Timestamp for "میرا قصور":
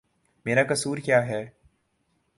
0.45-0.97